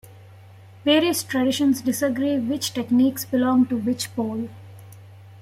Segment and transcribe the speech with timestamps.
[0.83, 4.49] Various traditions disagree which techniques belong to which pole.